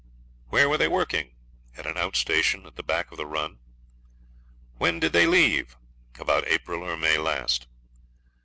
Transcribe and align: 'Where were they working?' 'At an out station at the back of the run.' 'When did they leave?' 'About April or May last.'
'Where 0.49 0.67
were 0.67 0.79
they 0.79 0.87
working?' 0.87 1.35
'At 1.77 1.85
an 1.85 1.95
out 1.95 2.15
station 2.15 2.65
at 2.65 2.75
the 2.75 2.81
back 2.81 3.11
of 3.11 3.17
the 3.17 3.25
run.' 3.27 3.59
'When 4.79 4.99
did 4.99 5.13
they 5.13 5.27
leave?' 5.27 5.77
'About 6.17 6.43
April 6.47 6.83
or 6.83 6.97
May 6.97 7.19
last.' 7.19 7.67